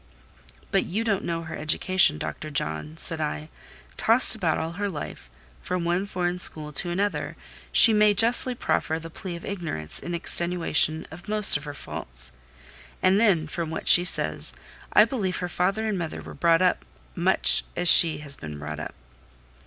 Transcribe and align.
"But 0.71 0.85
you 0.85 1.03
don't 1.03 1.23
know 1.23 1.43
her 1.43 1.55
education, 1.55 2.17
Dr. 2.17 2.49
John," 2.49 2.97
said 2.97 3.21
I. 3.21 3.49
"Tossed 3.97 4.33
about 4.33 4.57
all 4.57 4.71
her 4.71 4.89
life 4.89 5.29
from 5.61 5.83
one 5.83 6.07
foreign 6.07 6.39
school 6.39 6.71
to 6.71 6.89
another, 6.89 7.37
she 7.71 7.93
may 7.93 8.15
justly 8.15 8.55
proffer 8.55 8.97
the 8.97 9.11
plea 9.11 9.35
of 9.35 9.45
ignorance 9.45 9.99
in 9.99 10.15
extenuation 10.15 11.05
of 11.11 11.29
most 11.29 11.55
of 11.55 11.65
her 11.65 11.75
faults. 11.75 12.31
And 13.03 13.19
then, 13.21 13.45
from 13.45 13.69
what 13.69 13.87
she 13.87 14.03
says, 14.03 14.55
I 14.91 15.05
believe 15.05 15.37
her 15.37 15.47
father 15.47 15.87
and 15.87 15.99
mother 15.99 16.23
were 16.23 16.33
brought 16.33 16.63
up 16.63 16.83
much 17.15 17.63
as 17.75 17.87
she 17.87 18.17
has 18.25 18.35
been 18.35 18.57
brought 18.57 18.79
up." 18.79 18.95